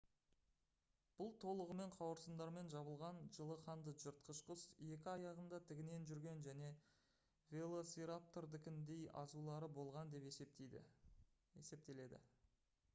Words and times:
бұл 1.17 1.27
толығымен 1.41 1.91
қауырсындармен 1.99 2.71
жабылған 2.73 3.19
жылы 3.37 3.57
қанды 3.67 3.93
жыртқыш 4.05 4.39
құс 4.47 4.63
екі 4.95 5.11
аяғында 5.17 5.59
тігінен 5.69 6.07
жүрген 6.13 6.41
және 6.49 6.71
велоцираптордыкіндей 7.57 9.05
азулары 9.25 9.73
болған 9.77 10.15
деп 10.17 10.29
есептеледі 10.33 12.23